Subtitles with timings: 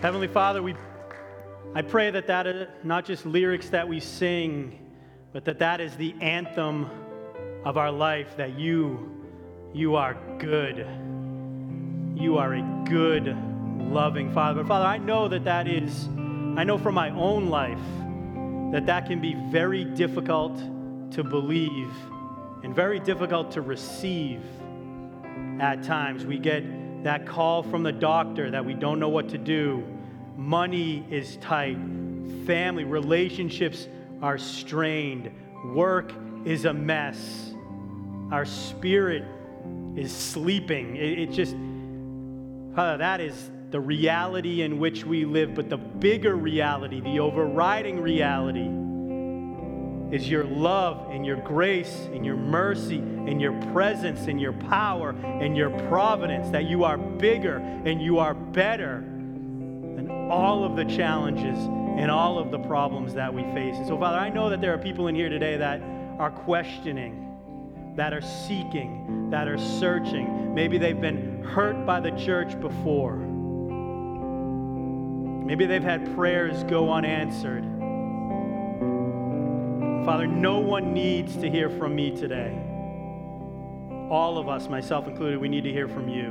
[0.00, 0.74] Heavenly Father, we,
[1.74, 4.78] I pray that that is not just lyrics that we sing,
[5.32, 6.90] but that that is the anthem
[7.64, 9.24] of our life, that you,
[9.72, 10.86] you are good.
[12.14, 13.34] You are a good,
[13.90, 14.62] loving Father.
[14.62, 16.08] But Father, I know that that is,
[16.56, 17.80] I know from my own life,
[18.72, 20.58] that that can be very difficult
[21.12, 21.90] to believe
[22.62, 24.42] and very difficult to receive
[25.58, 26.26] at times.
[26.26, 26.64] We get
[27.04, 29.95] that call from the doctor that we don't know what to do.
[30.36, 31.78] Money is tight.
[32.44, 33.88] Family relationships
[34.20, 35.30] are strained.
[35.74, 36.12] Work
[36.44, 37.54] is a mess.
[38.30, 39.24] Our spirit
[39.96, 40.96] is sleeping.
[40.96, 41.54] It, it just,
[42.74, 45.54] Father, that is the reality in which we live.
[45.54, 48.68] But the bigger reality, the overriding reality,
[50.14, 55.10] is your love and your grace and your mercy and your presence and your power
[55.10, 59.04] and your providence, that you are bigger and you are better
[60.30, 61.58] all of the challenges
[61.98, 63.76] and all of the problems that we face.
[63.76, 65.80] And so, Father, I know that there are people in here today that
[66.18, 70.54] are questioning, that are seeking, that are searching.
[70.54, 73.16] Maybe they've been hurt by the church before.
[75.46, 77.64] Maybe they've had prayers go unanswered.
[80.04, 82.56] Father, no one needs to hear from me today.
[84.10, 86.26] All of us, myself included, we need to hear from you.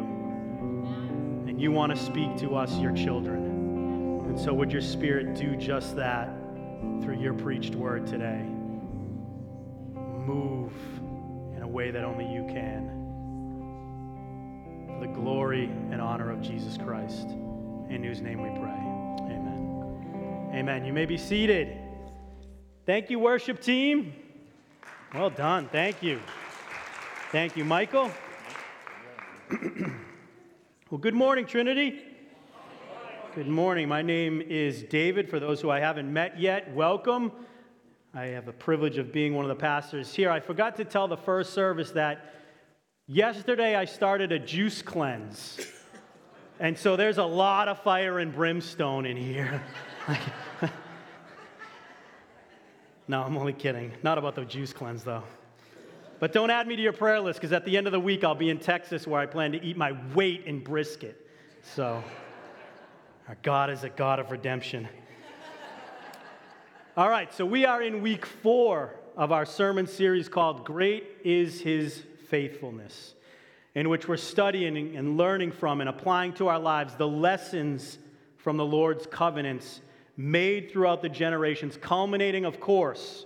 [1.47, 3.44] And you want to speak to us, your children.
[4.35, 6.27] And so, would your spirit do just that
[7.01, 8.41] through your preached word today?
[9.95, 10.73] Move
[11.55, 12.89] in a way that only you can.
[14.87, 17.29] For the glory and honor of Jesus Christ,
[17.89, 18.73] in whose name we pray.
[19.33, 20.49] Amen.
[20.53, 20.83] Amen.
[20.83, 21.77] You may be seated.
[22.85, 24.11] Thank you, worship team.
[25.13, 25.69] Well done.
[25.69, 26.19] Thank you.
[27.31, 28.11] Thank you, Michael.
[30.89, 32.04] well, good morning, Trinity.
[33.35, 33.89] Good morning.
[33.89, 35.29] My name is David.
[35.29, 37.33] For those who I haven't met yet, welcome.
[38.13, 40.31] I have the privilege of being one of the pastors here.
[40.31, 42.33] I forgot to tell the first service that
[43.07, 45.59] yesterday I started a juice cleanse.
[46.61, 49.61] And so there's a lot of fire and brimstone in here.
[53.07, 53.91] No, I'm only kidding.
[54.01, 55.21] Not about the juice cleanse, though.
[56.19, 58.23] But don't add me to your prayer list because at the end of the week,
[58.23, 61.29] I'll be in Texas where I plan to eat my weight in brisket.
[61.61, 62.03] So,
[63.27, 64.87] our God is a God of redemption.
[66.97, 71.59] All right, so we are in week four of our sermon series called Great is
[71.59, 73.15] His Faithfulness,
[73.73, 77.97] in which we're studying and learning from and applying to our lives the lessons
[78.37, 79.81] from the Lord's covenants
[80.17, 83.25] made throughout the generations, culminating, of course,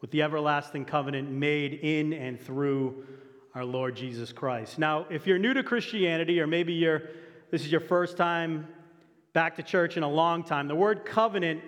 [0.00, 3.06] with the everlasting covenant made in and through
[3.54, 4.80] our Lord Jesus Christ.
[4.80, 7.04] Now, if you're new to Christianity, or maybe you're,
[7.52, 8.66] this is your first time
[9.36, 11.60] back to church in a long time, the word covenant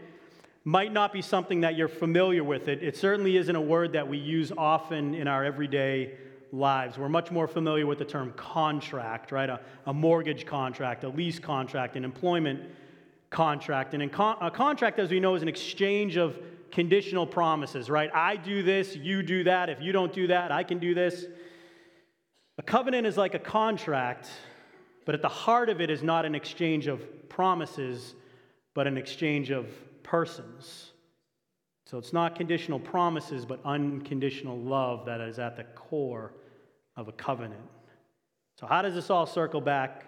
[0.64, 2.66] might not be something that you're familiar with.
[2.66, 6.14] It, it certainly isn't a word that we use often in our everyday
[6.50, 6.96] lives.
[6.96, 9.50] We're much more familiar with the term contract, right?
[9.50, 12.62] A, a mortgage contract, a lease contract, an employment
[13.28, 13.92] contract.
[13.92, 16.38] And con- a contract, as we know, is an exchange of
[16.70, 18.10] conditional promises, right?
[18.14, 19.68] I do this, you do that.
[19.68, 21.26] If you don't do that, I can do this.
[22.56, 24.30] A covenant is like a contract,
[25.08, 28.14] but at the heart of it is not an exchange of promises,
[28.74, 29.66] but an exchange of
[30.02, 30.90] persons.
[31.86, 36.34] So it's not conditional promises, but unconditional love that is at the core
[36.94, 37.62] of a covenant.
[38.60, 40.04] So, how does this all circle back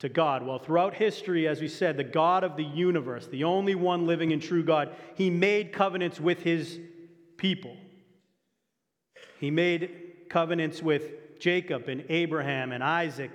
[0.00, 0.46] to God?
[0.46, 4.30] Well, throughout history, as we said, the God of the universe, the only one living
[4.34, 6.78] and true God, he made covenants with his
[7.38, 7.78] people.
[9.40, 13.30] He made covenants with Jacob and Abraham and Isaac.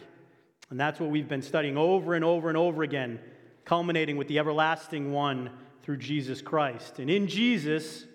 [0.70, 3.20] And that's what we've been studying over and over and over again,
[3.66, 5.52] culminating with the everlasting one
[5.84, 7.00] through Jesus Christ.
[7.00, 8.06] And in Jesus,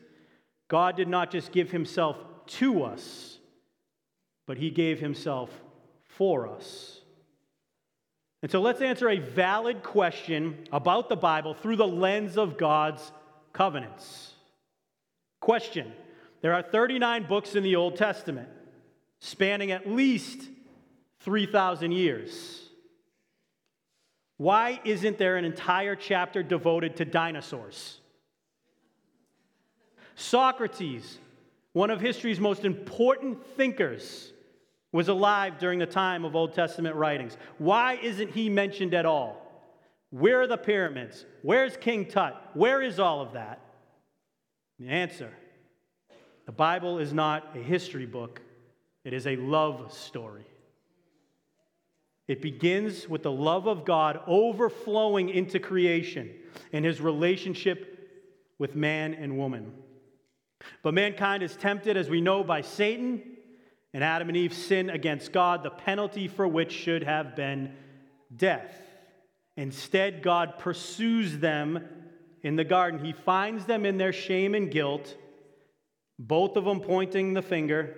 [0.69, 3.39] God did not just give himself to us,
[4.47, 5.51] but he gave himself
[6.05, 7.01] for us.
[8.43, 13.13] And so let's answer a valid question about the Bible through the lens of God's
[13.53, 14.35] covenants.
[15.41, 15.93] Question
[16.41, 18.49] There are 39 books in the Old Testament,
[19.21, 20.49] spanning at least
[21.25, 22.63] 3,000 years.
[24.37, 28.01] Why isn't there an entire chapter devoted to dinosaurs?
[30.15, 31.19] Socrates,
[31.73, 34.33] one of history's most important thinkers,
[34.91, 37.37] was alive during the time of Old Testament writings.
[37.59, 39.39] Why isn't he mentioned at all?
[40.11, 41.25] Where are the pyramids?
[41.41, 42.37] Where's King Tut?
[42.53, 43.61] Where is all of that?
[44.79, 45.31] The answer
[46.45, 48.41] the Bible is not a history book,
[49.05, 50.45] it is a love story.
[52.33, 56.31] It begins with the love of God overflowing into creation
[56.73, 58.09] and his relationship
[58.59, 59.75] with man and woman.
[60.83, 63.23] But mankind is tempted, as we know, by Satan,
[63.93, 67.75] and Adam and Eve sin against God, the penalty for which should have been
[68.35, 68.81] death.
[69.59, 71.87] Instead, God pursues them
[72.43, 73.05] in the garden.
[73.05, 75.19] He finds them in their shame and guilt,
[76.19, 77.95] both of them pointing the finger,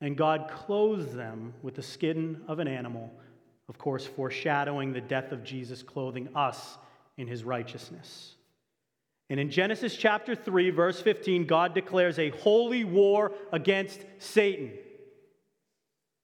[0.00, 3.12] and God clothes them with the skin of an animal,
[3.68, 6.78] of course, foreshadowing the death of Jesus, clothing us
[7.16, 8.34] in his righteousness.
[9.30, 14.72] And in Genesis chapter 3, verse 15, God declares a holy war against Satan.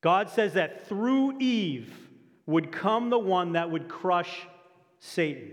[0.03, 1.93] God says that through Eve
[2.47, 4.47] would come the one that would crush
[4.99, 5.53] Satan.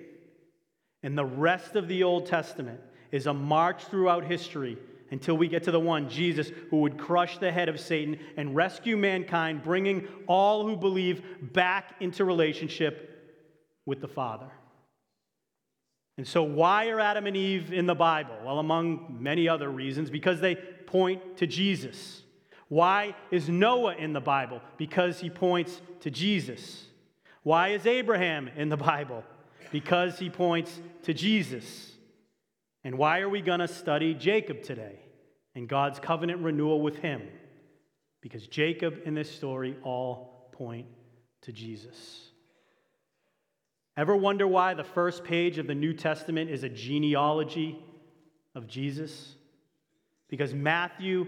[1.04, 2.82] And the rest of the Old Testament
[3.12, 4.78] is a march throughout history
[5.12, 8.56] until we get to the one, Jesus, who would crush the head of Satan and
[8.56, 11.24] rescue mankind, bringing all who believe
[11.54, 13.36] back into relationship
[13.86, 14.50] with the Father.
[16.18, 18.36] And so, why are Adam and Eve in the Bible?
[18.44, 22.24] Well, among many other reasons, because they point to Jesus.
[22.70, 24.62] Why is Noah in the Bible?
[24.78, 26.86] Because he points to Jesus.
[27.44, 29.24] Why is Abraham in the Bible?
[29.72, 31.94] Because he points to Jesus.
[32.88, 34.98] And why are we going to study Jacob today
[35.56, 37.22] and God's covenant renewal with him?
[38.22, 40.86] Because Jacob in this story all point
[41.42, 42.30] to Jesus.
[43.98, 47.78] Ever wonder why the first page of the New Testament is a genealogy
[48.56, 49.36] of Jesus?
[50.30, 51.28] Because Matthew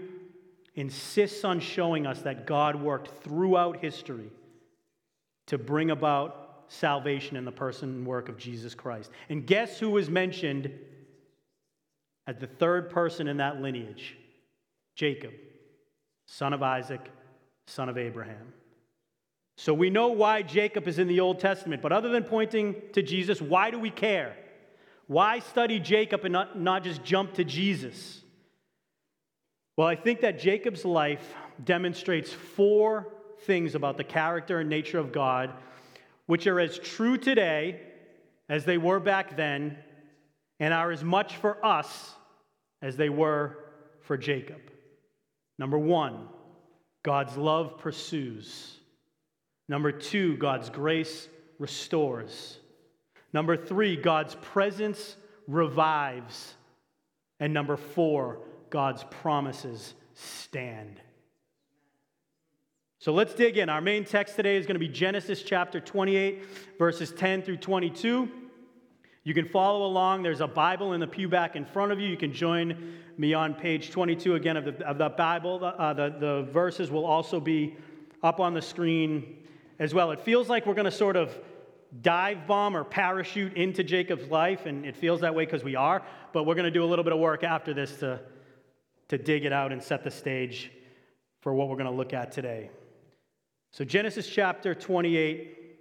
[0.76, 4.32] insists on showing us that God worked throughout history
[5.48, 9.10] to bring about salvation in the person and work of Jesus Christ.
[9.28, 10.70] And guess who is mentioned
[12.30, 14.16] as the third person in that lineage?
[14.94, 15.32] Jacob,
[16.26, 17.10] son of Isaac,
[17.66, 18.52] son of Abraham.
[19.56, 23.02] So we know why Jacob is in the Old Testament, but other than pointing to
[23.02, 24.36] Jesus, why do we care?
[25.08, 28.20] Why study Jacob and not, not just jump to Jesus?
[29.76, 31.34] Well, I think that Jacob's life
[31.64, 33.08] demonstrates four
[33.40, 35.52] things about the character and nature of God,
[36.26, 37.80] which are as true today
[38.48, 39.78] as they were back then,
[40.60, 42.14] and are as much for us
[42.82, 43.58] as they were
[44.02, 44.60] for Jacob.
[45.58, 46.28] Number one,
[47.02, 48.76] God's love pursues.
[49.68, 51.28] Number two, God's grace
[51.58, 52.58] restores.
[53.32, 55.16] Number three, God's presence
[55.46, 56.54] revives.
[57.38, 58.40] And number four,
[58.70, 61.00] God's promises stand.
[62.98, 63.68] So let's dig in.
[63.68, 66.44] Our main text today is going to be Genesis chapter 28,
[66.78, 68.28] verses 10 through 22.
[69.30, 70.24] You can follow along.
[70.24, 72.08] There's a Bible in the pew back in front of you.
[72.08, 75.60] You can join me on page 22 again of the, of the Bible.
[75.62, 77.76] Uh, the, the verses will also be
[78.24, 79.36] up on the screen
[79.78, 80.10] as well.
[80.10, 81.32] It feels like we're going to sort of
[82.02, 86.02] dive bomb or parachute into Jacob's life, and it feels that way because we are,
[86.32, 88.18] but we're going to do a little bit of work after this to
[89.10, 90.72] to dig it out and set the stage
[91.40, 92.68] for what we're going to look at today.
[93.70, 95.78] So, Genesis chapter 28,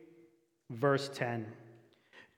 [0.69, 1.47] verse 10.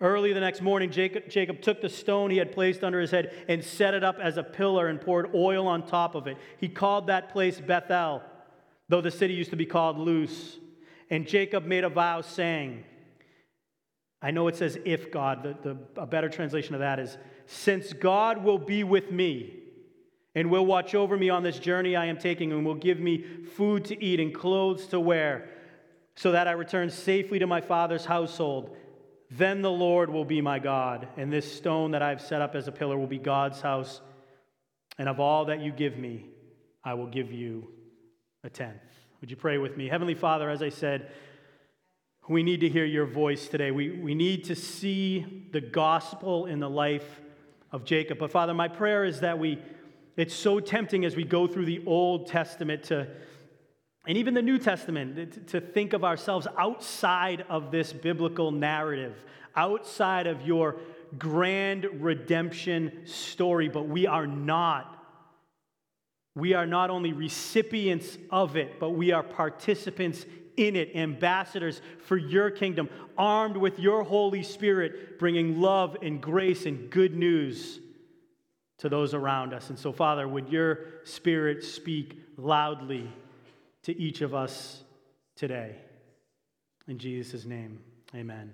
[0.00, 3.32] Early the next morning, Jacob, Jacob, took the stone he had placed under his head
[3.48, 6.36] and set it up as a pillar and poured oil on top of it.
[6.58, 8.22] He called that place Bethel,
[8.88, 10.58] though the city used to be called Luz.
[11.10, 12.84] And Jacob made a vow saying,
[14.20, 17.92] I know it says if God, the, the, a better translation of that is, since
[17.92, 19.60] God will be with me
[20.34, 23.24] and will watch over me on this journey I am taking and will give me
[23.54, 25.50] food to eat and clothes to wear,
[26.16, 28.76] so that I return safely to my father's household.
[29.30, 32.68] Then the Lord will be my God, and this stone that I've set up as
[32.68, 34.00] a pillar will be God's house.
[34.98, 36.26] And of all that you give me,
[36.84, 37.68] I will give you
[38.44, 38.82] a tenth.
[39.20, 39.88] Would you pray with me?
[39.88, 41.10] Heavenly Father, as I said,
[42.28, 43.70] we need to hear your voice today.
[43.70, 47.20] We, we need to see the gospel in the life
[47.72, 48.18] of Jacob.
[48.18, 49.60] But Father, my prayer is that we,
[50.16, 53.08] it's so tempting as we go through the Old Testament to,
[54.06, 59.16] and even the New Testament, to think of ourselves outside of this biblical narrative,
[59.56, 60.76] outside of your
[61.18, 64.90] grand redemption story, but we are not.
[66.36, 72.16] We are not only recipients of it, but we are participants in it, ambassadors for
[72.16, 77.80] your kingdom, armed with your Holy Spirit, bringing love and grace and good news
[78.78, 79.70] to those around us.
[79.70, 83.10] And so, Father, would your Spirit speak loudly
[83.84, 84.82] to each of us
[85.36, 85.76] today?
[86.88, 87.78] In Jesus' name,
[88.14, 88.52] amen.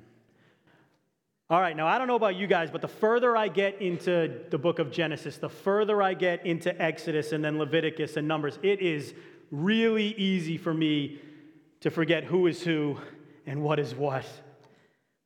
[1.48, 4.42] All right, now I don't know about you guys, but the further I get into
[4.50, 8.56] the book of Genesis, the further I get into Exodus and then Leviticus and Numbers,
[8.62, 9.14] it is
[9.50, 11.18] really easy for me
[11.80, 12.98] to forget who is who
[13.46, 14.24] and what is what.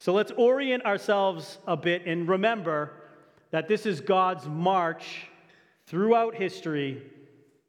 [0.01, 2.93] So let's orient ourselves a bit and remember
[3.51, 5.29] that this is God's march
[5.87, 7.03] throughout history,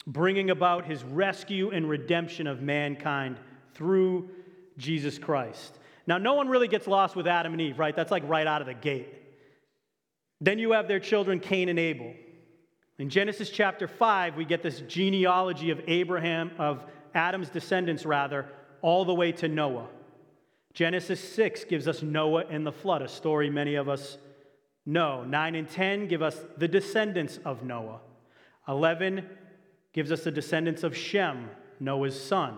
[0.07, 3.37] bringing about his rescue and redemption of mankind
[3.73, 4.29] through
[4.77, 5.79] Jesus Christ.
[6.07, 7.95] Now, no one really gets lost with Adam and Eve, right?
[7.95, 9.09] That's like right out of the gate.
[10.39, 12.13] Then you have their children, Cain and Abel.
[12.99, 18.45] In Genesis chapter 5, we get this genealogy of Abraham, of Adam's descendants, rather,
[18.81, 19.87] all the way to Noah.
[20.73, 24.17] Genesis 6 gives us Noah and the flood, a story many of us
[24.85, 25.23] know.
[25.23, 28.01] 9 and 10 give us the descendants of Noah.
[28.67, 29.27] 11
[29.95, 31.49] gives us the descendants of Shem,
[31.79, 32.57] Noah's son.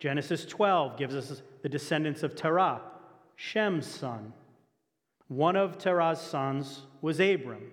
[0.00, 2.80] Genesis 12 gives us the descendants of Terah,
[3.36, 4.32] Shem's son.
[5.28, 7.70] One of Terah's sons was Abram,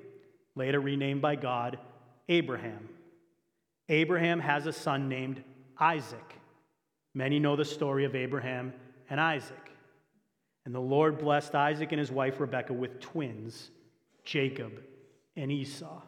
[0.54, 1.80] later renamed by God
[2.30, 2.88] Abraham.
[3.90, 5.44] Abraham has a son named
[5.80, 6.36] Isaac.
[7.16, 8.72] Many know the story of Abraham
[9.10, 9.72] and Isaac.
[10.64, 13.72] And the Lord blessed Isaac and his wife Rebekah with twins,
[14.24, 14.80] Jacob
[15.36, 16.04] and Esau.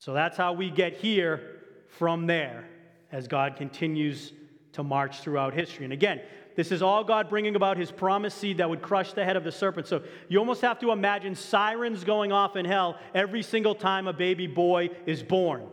[0.00, 1.57] So that's how we get here
[1.88, 2.64] from there
[3.10, 4.32] as God continues
[4.72, 5.84] to march throughout history.
[5.84, 6.20] And again,
[6.54, 9.44] this is all God bringing about his promised seed that would crush the head of
[9.44, 9.86] the serpent.
[9.86, 14.12] So you almost have to imagine sirens going off in hell every single time a
[14.12, 15.66] baby boy is born,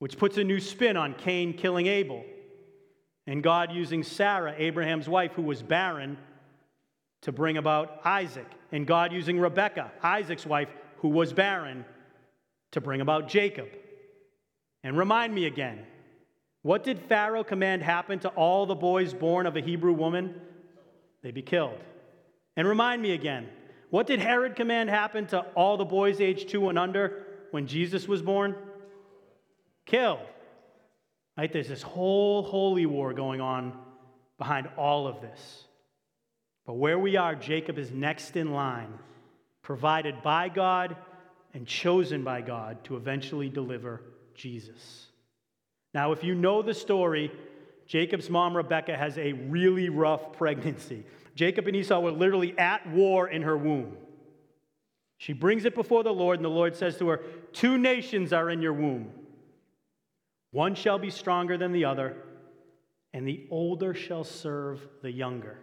[0.00, 2.24] which puts a new spin on Cain killing Abel.
[3.26, 6.18] And God using Sarah, Abraham's wife, who was barren,
[7.22, 8.50] to bring about Isaac.
[8.70, 11.84] And God using Rebekah, Isaac's wife, who was barren,
[12.72, 13.68] to bring about Jacob.
[14.84, 15.80] And remind me again
[16.62, 20.40] what did Pharaoh command happen to all the boys born of a Hebrew woman?
[21.22, 21.78] They be killed.
[22.56, 23.48] And remind me again
[23.90, 28.06] what did Herod command happen to all the boys aged two and under when Jesus
[28.06, 28.54] was born?
[29.86, 30.20] Killed.
[31.36, 31.52] Right?
[31.52, 33.72] There's this whole holy war going on
[34.38, 35.64] behind all of this.
[36.66, 38.98] But where we are, Jacob is next in line,
[39.62, 40.96] provided by God
[41.52, 44.00] and chosen by God to eventually deliver
[44.34, 45.06] Jesus.
[45.92, 47.30] Now, if you know the story,
[47.86, 51.04] Jacob's mom, Rebekah, has a really rough pregnancy.
[51.34, 53.96] Jacob and Esau were literally at war in her womb.
[55.18, 57.22] She brings it before the Lord, and the Lord says to her,
[57.52, 59.10] Two nations are in your womb.
[60.50, 62.16] One shall be stronger than the other,
[63.12, 65.58] and the older shall serve the younger.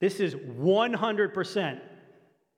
[0.00, 1.80] This is 100%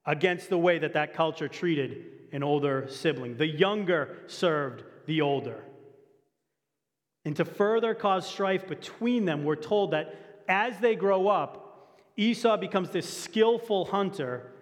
[0.06, 3.36] against the way that that culture treated an older sibling.
[3.36, 5.62] The younger served the older.
[7.24, 12.56] And to further cause strife between them, we're told that as they grow up, Esau
[12.58, 14.52] becomes this skillful hunter,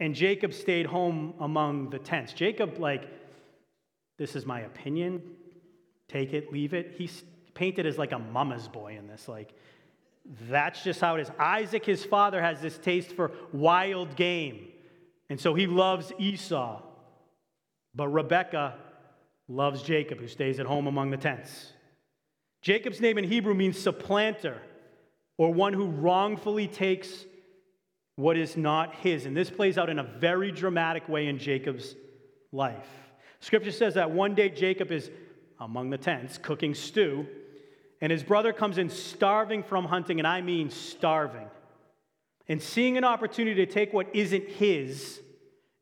[0.00, 2.32] and Jacob stayed home among the tents.
[2.32, 3.08] Jacob, like,
[4.18, 5.22] this is my opinion.
[6.08, 6.94] Take it, leave it.
[6.98, 7.22] He's
[7.54, 9.28] painted as like a mama's boy in this.
[9.28, 9.54] Like,
[10.48, 11.30] that's just how it is.
[11.38, 14.71] Isaac, his father, has this taste for wild game.
[15.28, 16.82] And so he loves Esau.
[17.94, 18.74] But Rebekah
[19.48, 21.72] loves Jacob, who stays at home among the tents.
[22.62, 24.60] Jacob's name in Hebrew means supplanter,
[25.36, 27.26] or one who wrongfully takes
[28.16, 29.26] what is not his.
[29.26, 31.94] And this plays out in a very dramatic way in Jacob's
[32.52, 32.88] life.
[33.40, 35.10] Scripture says that one day Jacob is
[35.58, 37.26] among the tents cooking stew,
[38.00, 41.48] and his brother comes in starving from hunting, and I mean starving.
[42.48, 45.20] And seeing an opportunity to take what isn't his,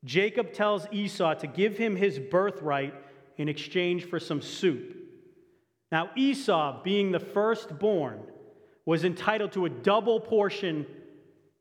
[0.03, 2.93] Jacob tells Esau to give him his birthright
[3.37, 4.95] in exchange for some soup.
[5.91, 8.21] Now, Esau, being the firstborn,
[8.85, 10.85] was entitled to a double portion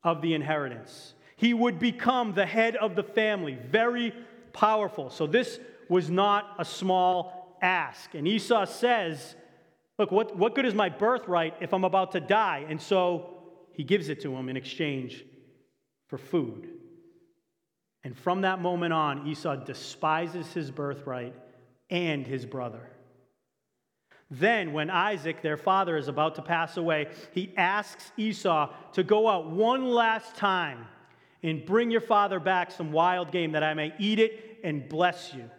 [0.03, 1.15] of the inheritance.
[1.37, 4.15] He would become the head of the family, very
[4.53, 5.11] powerful.
[5.11, 8.15] So, this was not a small ask.
[8.15, 9.35] And Esau says,
[9.99, 12.65] Look, what, what good is my birthright if I'm about to die?
[12.71, 13.40] And so
[13.73, 15.25] he gives it to him in exchange
[16.09, 16.69] for food.
[18.03, 21.35] And from that moment on, Esau despises his birthright
[21.91, 22.91] and his brother.
[24.31, 29.29] Then, when Isaac, their father, is about to pass away, he asks Esau to go
[29.29, 30.87] out one last time
[31.43, 35.35] and bring your father back some wild game that I may eat it and bless
[35.35, 35.51] you.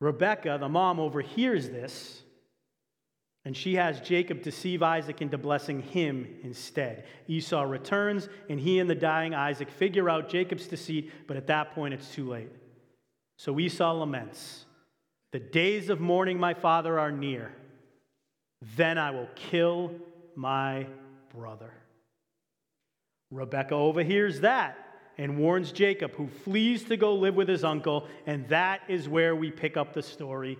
[0.00, 2.22] Rebekah, the mom, overhears this,
[3.48, 7.06] and she has Jacob deceive Isaac into blessing him instead.
[7.28, 11.74] Esau returns, and he and the dying Isaac figure out Jacob's deceit, but at that
[11.74, 12.50] point it's too late.
[13.38, 14.66] So Esau laments.
[15.32, 17.50] The days of mourning my father are near.
[18.76, 19.92] Then I will kill
[20.36, 20.86] my
[21.34, 21.72] brother.
[23.30, 24.76] Rebekah overhears that
[25.16, 29.34] and warns Jacob, who flees to go live with his uncle, and that is where
[29.34, 30.58] we pick up the story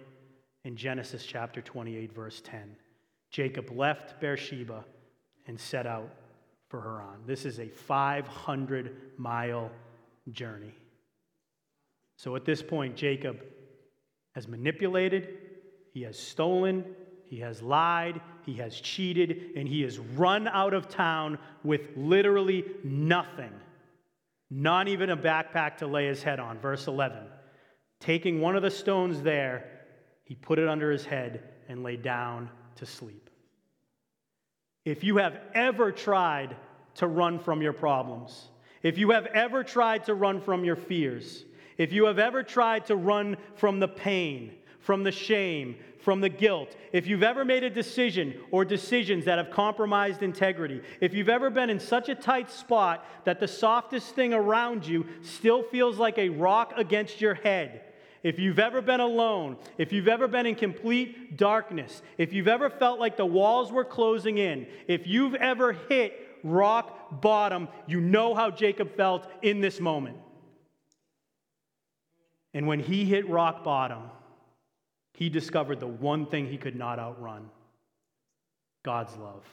[0.69, 2.77] in Genesis chapter 28, verse 10.
[3.31, 4.85] Jacob left Beersheba
[5.47, 6.11] and set out
[6.69, 7.23] for Haran.
[7.27, 9.71] This is a 500 mile
[10.31, 10.75] journey.
[12.17, 13.41] So at this point, Jacob
[14.35, 15.39] has manipulated,
[15.95, 16.85] he has stolen,
[17.25, 22.67] he has lied, he has cheated, and he has run out of town with literally
[22.85, 23.55] nothing.
[24.51, 26.59] Not even a backpack to lay his head on.
[26.59, 27.23] Verse 11.
[28.01, 29.78] Taking one of the stones there,
[30.29, 33.31] he put it under his head and lay down to sleep.
[34.85, 36.55] If you have ever tried
[36.97, 38.49] to run from your problems,
[38.83, 41.47] if you have ever tried to run from your fears,
[41.79, 46.29] if you have ever tried to run from the pain, from the shame, from the
[46.29, 51.31] guilt, if you've ever made a decision or decisions that have compromised integrity, if you've
[51.31, 55.97] ever been in such a tight spot that the softest thing around you still feels
[55.97, 57.81] like a rock against your head,
[58.23, 62.71] if you've ever been alone, if you've ever been in complete darkness, if you've ever
[62.71, 68.35] felt like the walls were closing in, if you've ever hit rock bottom, you know
[68.35, 70.17] how Jacob felt in this moment.
[72.55, 74.03] And when he hit rock bottom,
[75.15, 77.51] he discovered the one thing he could not outrun
[78.85, 79.45] God's love.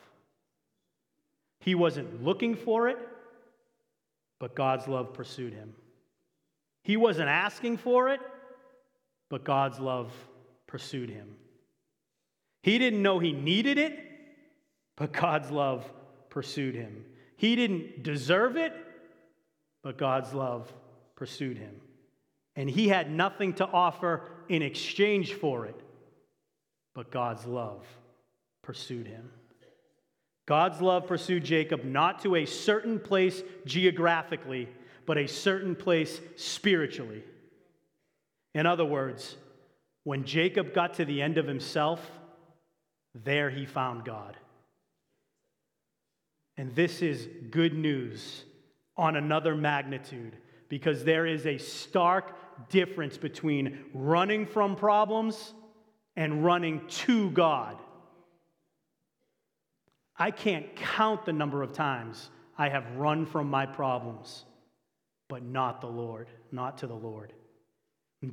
[1.60, 2.98] He wasn't looking for it,
[4.40, 5.74] but God's love pursued him.
[6.84, 8.20] He wasn't asking for it,
[9.36, 10.14] but God's love
[10.66, 11.36] pursued him.
[12.64, 14.00] He didn't know he needed it,
[14.96, 15.86] but God's love
[16.30, 17.04] pursued him.
[17.36, 18.72] He didn't deserve it,
[19.84, 20.72] but God's love
[21.18, 21.82] pursued him
[22.56, 25.76] and he had nothing to offer in exchange for it.
[26.94, 27.86] But God's love
[28.62, 29.30] pursued him.
[30.46, 34.70] God's love pursued Jacob not to a certain place geographically,
[35.06, 37.22] but a certain place spiritually.
[38.56, 39.36] In other words,
[40.06, 42.00] when Jacob got to the end of himself,
[43.14, 44.38] there he found God.
[46.56, 48.46] And this is good news
[48.96, 50.38] on another magnitude
[50.70, 52.34] because there is a stark
[52.70, 55.54] difference between running from problems
[56.16, 57.78] and running to God.
[60.18, 64.46] I can't count the number of times I have run from my problems,
[65.28, 67.34] but not the Lord, not to the Lord.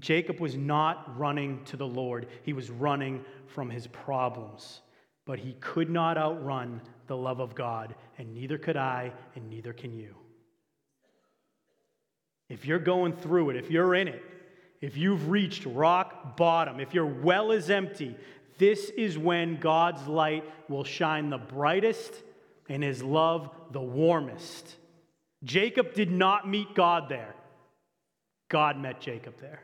[0.00, 4.80] Jacob was not running to the Lord, he was running from his problems.
[5.24, 9.72] But he could not outrun the love of God, and neither could I, and neither
[9.72, 10.16] can you.
[12.48, 14.22] If you're going through it, if you're in it,
[14.80, 18.16] if you've reached rock bottom, if your well is empty,
[18.58, 22.12] this is when God's light will shine the brightest
[22.68, 24.76] and his love the warmest.
[25.44, 27.34] Jacob did not meet God there.
[28.48, 29.62] God met Jacob there.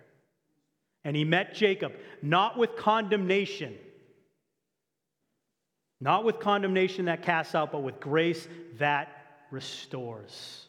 [1.04, 3.74] And he met Jacob not with condemnation,
[6.00, 8.46] not with condemnation that casts out, but with grace
[8.78, 9.08] that
[9.50, 10.66] restores.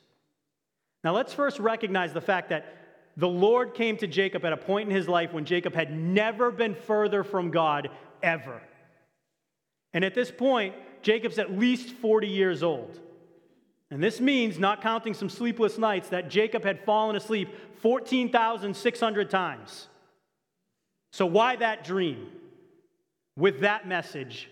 [1.04, 2.76] Now, let's first recognize the fact that
[3.20, 6.52] the Lord came to Jacob at a point in his life when Jacob had never
[6.52, 7.90] been further from God
[8.24, 8.62] ever.
[9.94, 12.98] And at this point, Jacob's at least 40 years old.
[13.92, 17.50] And this means, not counting some sleepless nights, that Jacob had fallen asleep
[17.82, 19.89] 14,600 times.
[21.12, 22.28] So, why that dream
[23.36, 24.50] with that message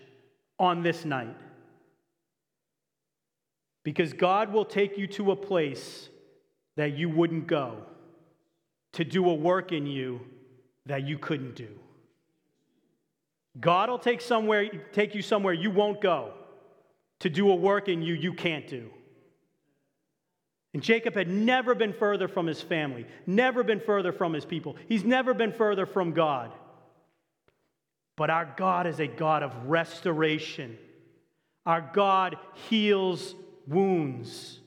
[0.58, 1.36] on this night?
[3.84, 6.08] Because God will take you to a place
[6.76, 7.78] that you wouldn't go,
[8.92, 10.20] to do a work in you
[10.86, 11.68] that you couldn't do.
[13.60, 16.32] God will take, somewhere, take you somewhere you won't go
[17.20, 18.90] to do a work in you you can't do.
[20.78, 24.76] And Jacob had never been further from his family, never been further from his people.
[24.86, 26.52] He's never been further from God.
[28.14, 30.78] But our God is a God of restoration.
[31.66, 32.36] Our God
[32.68, 33.34] heals
[33.66, 34.60] wounds,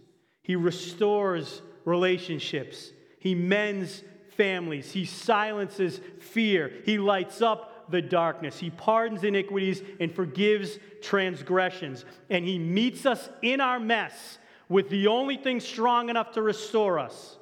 [0.43, 4.03] He restores relationships, He mends
[4.35, 12.03] families, He silences fear, He lights up the darkness, He pardons iniquities and forgives transgressions,
[12.29, 14.39] and He meets us in our mess
[14.71, 17.37] with the only thing strong enough to restore us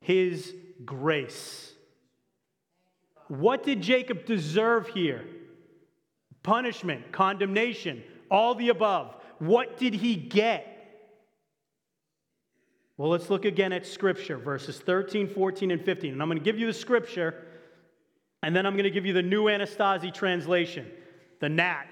[0.00, 0.54] His
[0.84, 1.72] grace.
[3.28, 5.24] What did Jacob deserve here?
[6.42, 9.16] Punishment, condemnation, all the above.
[9.38, 10.70] What did he get?
[12.98, 16.12] Well, let's look again at Scripture, verses 13, 14, and 15.
[16.12, 17.46] And I'm going to give you the Scripture,
[18.42, 20.86] and then I'm going to give you the new Anastasi translation,
[21.40, 21.86] the Nat.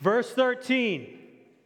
[0.00, 1.17] Verse 13,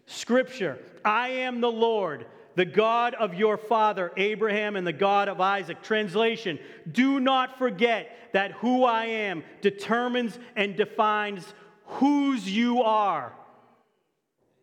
[0.06, 5.40] Scripture I am the Lord, the God of your father Abraham and the God of
[5.40, 5.82] Isaac.
[5.82, 6.58] Translation
[6.90, 11.44] Do not forget that who I am determines and defines
[11.84, 13.32] whose you are.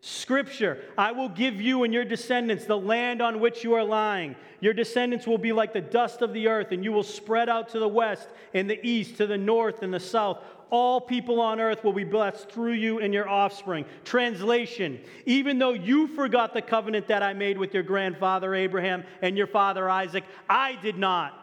[0.01, 4.37] Scripture, I will give you and your descendants the land on which you are lying.
[4.61, 7.69] Your descendants will be like the dust of the earth, and you will spread out
[7.69, 10.39] to the west and the east, to the north and the south.
[10.69, 13.85] All people on earth will be blessed through you and your offspring.
[14.03, 19.37] Translation Even though you forgot the covenant that I made with your grandfather Abraham and
[19.37, 21.38] your father Isaac, I did not.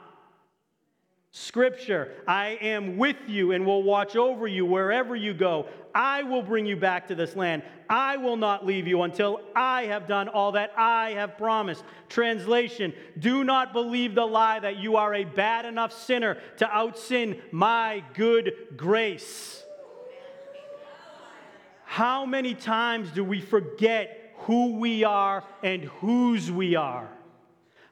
[1.38, 5.66] Scripture, I am with you and will watch over you wherever you go.
[5.94, 7.62] I will bring you back to this land.
[7.90, 11.84] I will not leave you until I have done all that I have promised.
[12.08, 17.38] Translation Do not believe the lie that you are a bad enough sinner to outsin
[17.52, 19.62] my good grace.
[21.84, 27.10] How many times do we forget who we are and whose we are?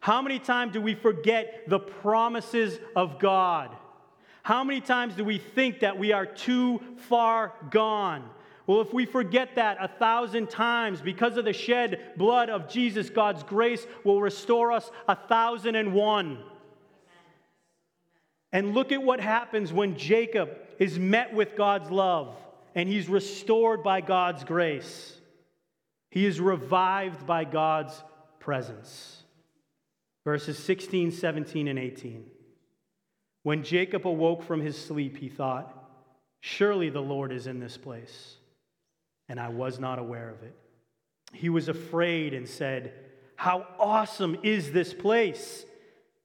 [0.05, 3.75] How many times do we forget the promises of God?
[4.43, 8.29] How many times do we think that we are too far gone?
[8.67, 13.09] Well, if we forget that a thousand times because of the shed blood of Jesus,
[13.09, 16.37] God's grace will restore us a thousand and one.
[18.53, 22.37] And look at what happens when Jacob is met with God's love
[22.75, 25.17] and he's restored by God's grace.
[26.11, 28.05] He is revived by God's
[28.39, 29.24] presence
[30.25, 32.25] verses 16, 17, and 18.
[33.43, 35.73] When Jacob awoke from his sleep, he thought,
[36.41, 38.37] Surely the Lord is in this place,
[39.29, 40.55] and I was not aware of it.
[41.33, 42.93] He was afraid and said,
[43.37, 45.65] How awesome is this place!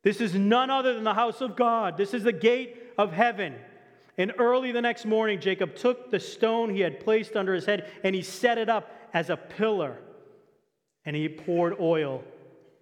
[0.02, 1.98] This is none other than the house of God.
[1.98, 3.56] This is the gate of heaven.
[4.18, 7.90] And early the next morning, Jacob took the stone he had placed under his head
[8.04, 9.98] and he set it up as a pillar.
[11.06, 12.24] And he poured oil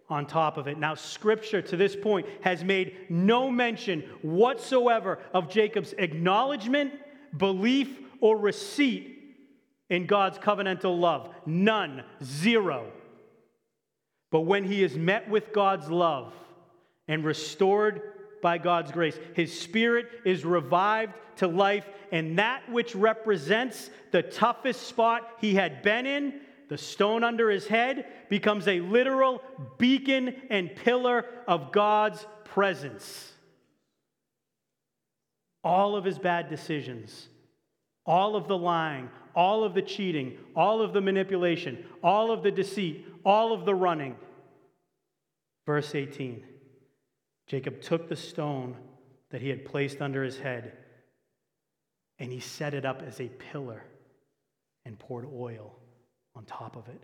[0.09, 0.77] on top of it.
[0.77, 6.93] Now, scripture to this point has made no mention whatsoever of Jacob's acknowledgement,
[7.37, 7.89] belief,
[8.21, 9.17] or receipt
[9.89, 11.29] in God's covenantal love.
[11.45, 12.91] None, zero.
[14.31, 16.33] But when he is met with God's love
[17.07, 18.01] and restored
[18.41, 24.87] by God's grace, his spirit is revived to life, and that which represents the toughest
[24.87, 29.41] spot he had been in the stone under his head becomes a literal
[29.77, 33.31] beacon and pillar of God's presence.
[35.63, 37.27] All of his bad decisions,
[38.05, 42.51] all of the lying, all of the cheating, all of the manipulation, all of the
[42.51, 44.15] deceit, all of the running.
[45.65, 46.43] Verse 18
[47.47, 48.75] Jacob took the stone
[49.29, 50.73] that he had placed under his head
[52.19, 53.83] and he set it up as a pillar
[54.85, 55.77] and poured oil
[56.37, 57.03] on top of it.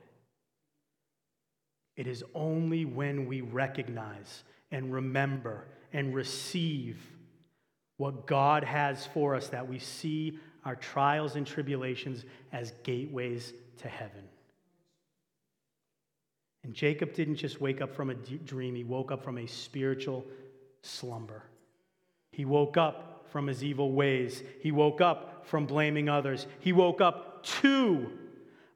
[1.96, 6.98] It is only when we recognize and remember and receive
[7.98, 13.88] what God has for us that we see our trials and tribulations as gateways to
[13.88, 14.24] heaven.
[16.63, 20.26] And Jacob didn't just wake up from a dream, he woke up from a spiritual
[20.82, 21.43] slumber.
[22.32, 27.02] He woke up from his evil ways, he woke up from blaming others, he woke
[27.02, 28.10] up to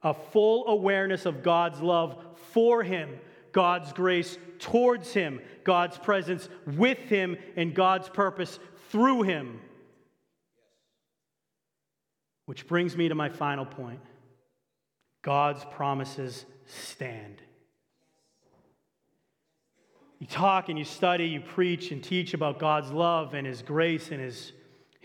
[0.04, 2.18] a full awareness of God's love
[2.52, 3.20] for him,
[3.52, 9.60] God's grace towards him, God's presence with him, and God's purpose through him.
[12.46, 14.00] Which brings me to my final point
[15.22, 17.42] God's promises stand.
[20.20, 24.10] You talk and you study, you preach and teach about God's love and His grace
[24.10, 24.52] and His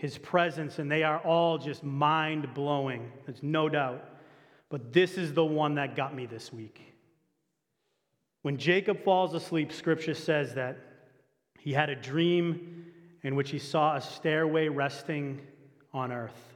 [0.03, 3.09] his presence, and they are all just mind blowing.
[3.25, 4.03] There's no doubt.
[4.73, 6.81] But this is the one that got me this week.
[8.41, 10.79] When Jacob falls asleep, scripture says that
[11.59, 12.87] he had a dream
[13.21, 15.41] in which he saw a stairway resting
[15.93, 16.55] on earth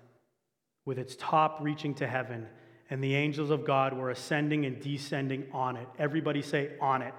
[0.84, 2.48] with its top reaching to heaven,
[2.90, 5.88] and the angels of God were ascending and descending on it.
[6.00, 7.14] Everybody say, on it.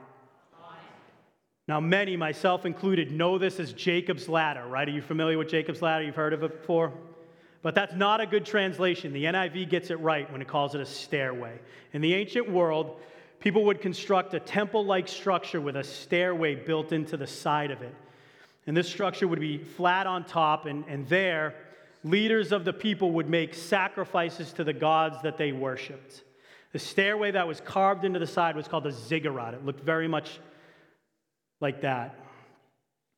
[1.69, 4.89] Now, many, myself included, know this as Jacob's ladder, right?
[4.89, 6.03] Are you familiar with Jacob's ladder?
[6.03, 6.93] You've heard of it before?
[7.63, 9.13] But that's not a good translation.
[9.13, 11.59] The NIV gets it right when it calls it a stairway.
[11.93, 13.01] In the ancient world,
[13.41, 17.83] people would construct a temple like structure with a stairway built into the side of
[17.83, 17.95] it.
[18.67, 21.55] And this structure would be flat on top, and, and there,
[22.05, 26.23] leaders of the people would make sacrifices to the gods that they worshiped.
[26.73, 29.55] The stairway that was carved into the side was called a ziggurat.
[29.55, 30.39] It looked very much
[31.61, 32.15] like that.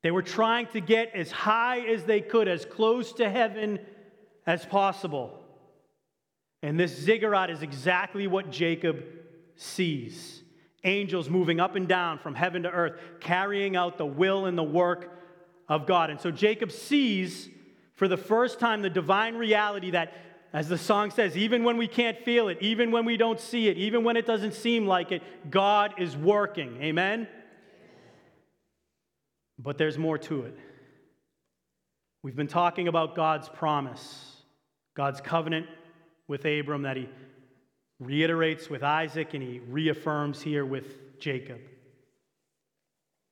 [0.03, 3.79] They were trying to get as high as they could, as close to heaven
[4.45, 5.39] as possible.
[6.63, 9.03] And this ziggurat is exactly what Jacob
[9.55, 10.41] sees
[10.83, 14.63] angels moving up and down from heaven to earth, carrying out the will and the
[14.63, 15.11] work
[15.67, 16.09] of God.
[16.09, 17.49] And so Jacob sees
[17.95, 20.13] for the first time the divine reality that,
[20.53, 23.67] as the song says, even when we can't feel it, even when we don't see
[23.67, 26.81] it, even when it doesn't seem like it, God is working.
[26.81, 27.27] Amen?
[29.59, 30.57] But there's more to it.
[32.23, 34.30] We've been talking about God's promise,
[34.93, 35.67] God's covenant
[36.27, 37.09] with Abram that he
[37.99, 41.59] reiterates with Isaac and he reaffirms here with Jacob.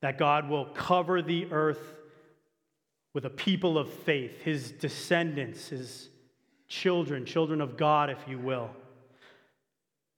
[0.02, 1.96] That God will cover the earth
[3.14, 6.10] with a people of faith, his descendants, his
[6.68, 8.70] children, children of God, if you will.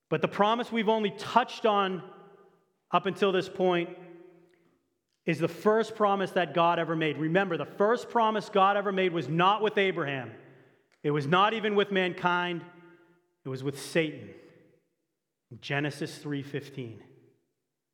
[0.09, 2.03] But the promise we've only touched on
[2.91, 3.89] up until this point
[5.25, 7.17] is the first promise that God ever made.
[7.17, 10.31] Remember, the first promise God ever made was not with Abraham,
[11.03, 12.63] it was not even with mankind,
[13.43, 14.29] it was with Satan.
[15.59, 17.03] Genesis 3:15.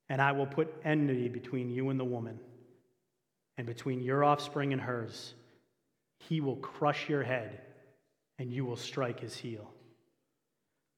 [0.09, 2.39] And I will put enmity between you and the woman,
[3.57, 5.33] and between your offspring and hers.
[6.19, 7.61] He will crush your head,
[8.39, 9.73] and you will strike his heel.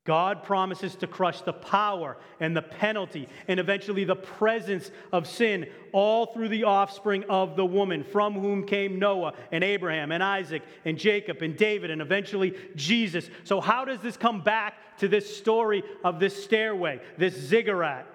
[0.09, 5.67] God promises to crush the power and the penalty and eventually the presence of sin
[5.91, 10.63] all through the offspring of the woman, from whom came Noah and Abraham and Isaac
[10.83, 13.29] and Jacob and David and eventually Jesus.
[13.43, 18.07] So, how does this come back to this story of this stairway, this ziggurat?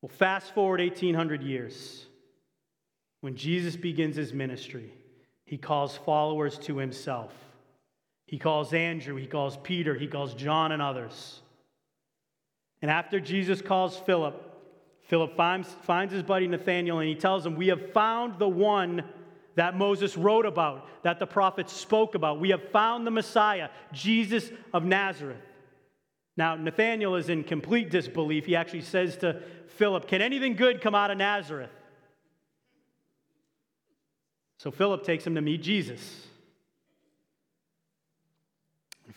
[0.00, 2.06] Well, fast forward 1800 years.
[3.20, 4.94] When Jesus begins his ministry,
[5.44, 7.34] he calls followers to himself.
[8.32, 11.42] He calls Andrew, he calls Peter, he calls John and others.
[12.80, 14.58] And after Jesus calls Philip,
[15.02, 19.04] Philip finds, finds his buddy Nathanael and he tells him, We have found the one
[19.56, 22.40] that Moses wrote about, that the prophets spoke about.
[22.40, 25.36] We have found the Messiah, Jesus of Nazareth.
[26.34, 28.46] Now, Nathanael is in complete disbelief.
[28.46, 29.42] He actually says to
[29.76, 31.68] Philip, Can anything good come out of Nazareth?
[34.56, 36.28] So Philip takes him to meet Jesus.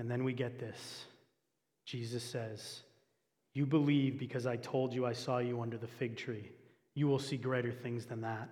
[0.00, 1.04] And then we get this
[1.84, 2.80] Jesus says,
[3.52, 6.50] You believe because I told you I saw you under the fig tree.
[6.94, 8.48] You will see greater things than that.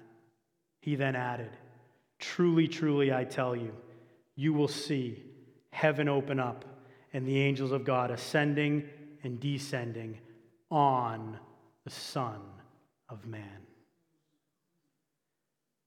[0.83, 1.51] He then added,
[2.19, 3.73] Truly, truly, I tell you,
[4.37, 5.23] you will see
[5.71, 6.67] heaven open up
[7.15, 8.87] and the angels of God ascending
[9.23, 10.19] and descending
[10.71, 11.39] on
[11.85, 12.41] the Son
[13.09, 13.63] of Man.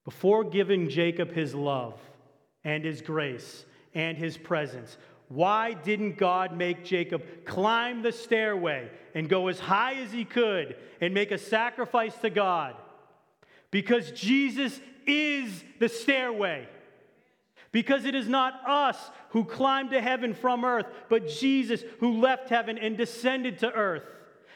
[0.05, 1.99] Before giving Jacob his love
[2.63, 4.97] and his grace and his presence,
[5.31, 10.75] why didn't God make Jacob climb the stairway and go as high as he could
[10.99, 12.75] and make a sacrifice to God?
[13.71, 16.67] Because Jesus is the stairway.
[17.71, 18.97] Because it is not us
[19.29, 24.03] who climbed to heaven from earth, but Jesus who left heaven and descended to earth.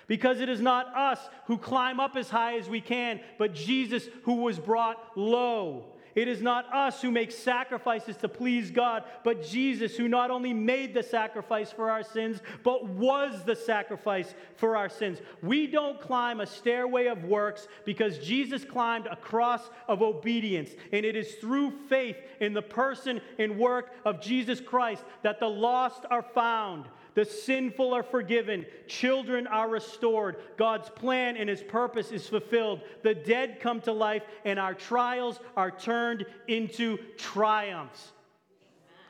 [0.07, 4.09] Because it is not us who climb up as high as we can, but Jesus
[4.23, 5.94] who was brought low.
[6.15, 10.53] It is not us who make sacrifices to please God, but Jesus who not only
[10.53, 15.19] made the sacrifice for our sins, but was the sacrifice for our sins.
[15.43, 20.71] We don't climb a stairway of works because Jesus climbed a cross of obedience.
[20.93, 25.49] And it is through faith in the person and work of Jesus Christ that the
[25.49, 26.85] lost are found.
[27.15, 28.65] The sinful are forgiven.
[28.87, 30.35] Children are restored.
[30.57, 32.81] God's plan and his purpose is fulfilled.
[33.03, 38.11] The dead come to life, and our trials are turned into triumphs.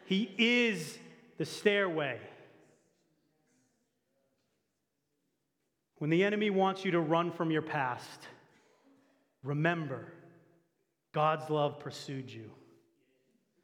[0.05, 0.97] He is
[1.37, 2.19] the stairway.
[5.97, 8.27] When the enemy wants you to run from your past,
[9.41, 10.05] remember
[11.11, 12.51] God's love pursued you.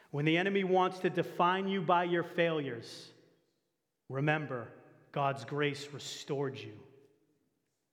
[0.10, 3.12] When the enemy wants to define you by your failures,
[4.12, 4.68] remember
[5.12, 6.74] God's grace restored you.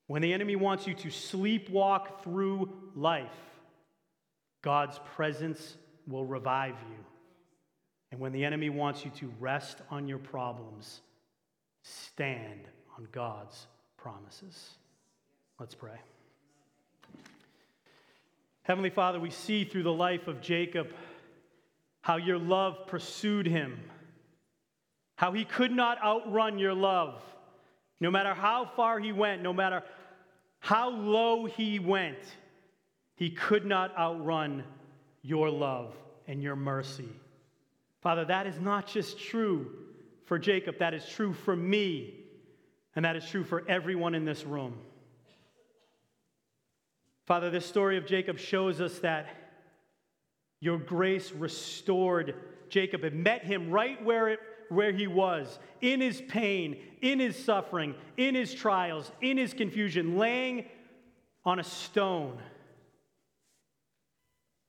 [0.07, 3.27] When the enemy wants you to sleepwalk through life,
[4.63, 5.77] God's presence
[6.07, 7.05] will revive you.
[8.11, 11.03] And when the enemy wants you to rest on your problems,
[11.83, 14.71] stand on God's promises.
[15.61, 16.01] Let's pray.
[18.63, 20.89] Heavenly Father, we see through the life of Jacob
[22.01, 23.79] how your love pursued him,
[25.19, 27.21] how he could not outrun your love.
[27.99, 29.83] No matter how far he went, no matter
[30.61, 32.21] how low he went,
[33.17, 34.63] he could not outrun
[35.23, 35.93] your love
[36.29, 37.09] and your mercy.
[38.01, 39.69] Father, that is not just true
[40.27, 42.15] for Jacob, that is true for me,
[42.95, 44.79] and that is true for everyone in this room.
[47.27, 49.27] Father, this story of Jacob shows us that
[50.61, 52.37] your grace restored
[52.69, 57.43] Jacob and met him right where, it, where he was, in his pain, in his
[57.43, 60.65] suffering, in his trials, in his confusion, laying
[61.45, 62.39] on a stone.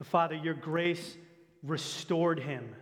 [0.03, 1.17] Father, your grace
[1.63, 2.75] restored him.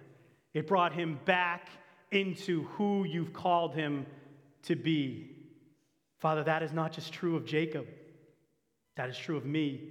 [0.53, 1.69] It brought him back
[2.11, 4.05] into who you've called him
[4.63, 5.31] to be.
[6.19, 7.87] Father, that is not just true of Jacob,
[8.95, 9.89] that is true of me,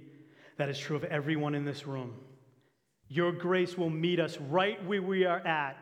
[0.57, 2.13] that is true of everyone in this room.
[3.09, 5.77] Your grace will meet us right where we are at,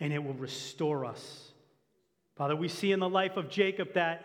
[0.00, 1.52] and it will restore us.
[2.36, 4.24] Father, we see in the life of Jacob that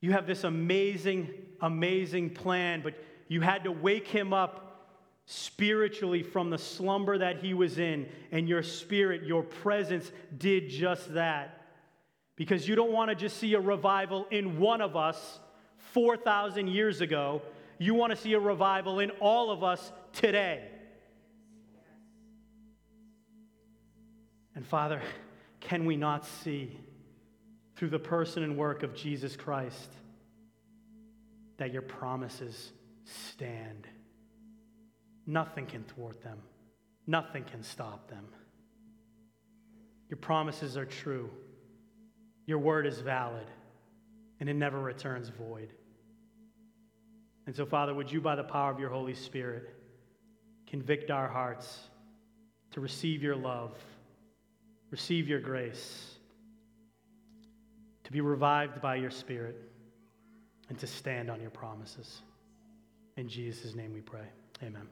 [0.00, 1.28] you have this amazing,
[1.60, 2.94] amazing plan, but
[3.28, 4.62] you had to wake him up
[5.26, 11.12] spiritually from the slumber that he was in, and your spirit, your presence did just
[11.14, 11.66] that.
[12.36, 15.40] Because you don't want to just see a revival in one of us
[15.92, 17.42] 4,000 years ago,
[17.78, 20.68] you want to see a revival in all of us today.
[24.56, 25.02] And Father,
[25.60, 26.76] can we not see
[27.76, 29.92] through the person and work of Jesus Christ
[31.58, 32.72] that your promises
[33.04, 33.86] stand?
[35.26, 36.38] Nothing can thwart them,
[37.06, 38.26] nothing can stop them.
[40.08, 41.30] Your promises are true,
[42.46, 43.46] your word is valid,
[44.40, 45.68] and it never returns void.
[47.46, 49.74] And so, Father, would you, by the power of your Holy Spirit,
[50.66, 51.80] convict our hearts
[52.72, 53.76] to receive your love,
[54.90, 56.14] receive your grace,
[58.04, 59.56] to be revived by your Spirit,
[60.68, 62.22] and to stand on your promises.
[63.16, 64.26] In Jesus' name we pray.
[64.62, 64.86] Amen.